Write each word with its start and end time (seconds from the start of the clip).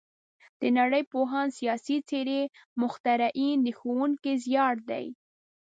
د 0.61 0.63
نړۍ 0.77 1.03
پوهان، 1.11 1.47
سیاسي 1.57 1.97
څېرې، 2.09 2.41
مخترعین 2.81 3.57
د 3.63 3.67
ښوونکي 3.77 4.33
زیار 4.45 4.75
دی. 4.89 5.05